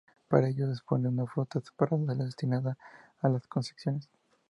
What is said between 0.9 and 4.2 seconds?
de una flota separada de la destinada a las concesiones.